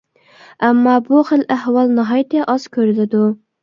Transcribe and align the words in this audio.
ئەمما 0.67 0.95
بۇ 1.11 1.23
خىل 1.29 1.45
ئەھۋال 1.59 1.97
ناھايىتى 2.01 2.45
ئاز 2.51 2.71
كۆرۈلىدۇ. 2.77 3.27